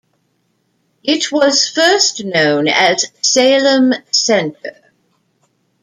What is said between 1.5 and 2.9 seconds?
first known